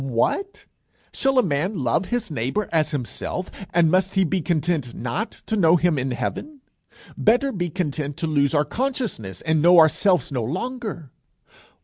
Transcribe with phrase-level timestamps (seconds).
[0.03, 0.65] What!
[1.13, 5.55] shall a man love his neighbour as himself, and must he be content not to
[5.55, 6.61] know him in heaven?
[7.15, 11.11] Better be content to lose our consciousness, and know ourselves no longer.